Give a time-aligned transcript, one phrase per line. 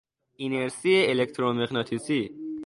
[0.37, 2.21] اینرسی الکترومغناطیسی